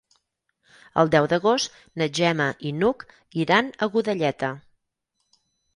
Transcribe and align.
El 1.01 1.11
deu 1.15 1.27
d'agost 1.33 1.77
na 2.03 2.09
Gemma 2.21 2.49
i 2.71 2.75
n'Hug 2.79 3.07
iran 3.45 3.73
a 3.73 3.91
Godelleta. 3.97 4.53